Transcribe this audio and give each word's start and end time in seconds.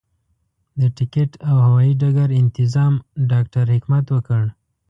د 0.79 0.81
ټکټ 0.97 1.31
او 1.49 1.55
هوايي 1.65 1.93
ډګر 2.01 2.29
انتظام 2.41 2.93
ډاکټر 3.31 3.65
حکمت 3.75 4.05
وکړ. 4.11 4.43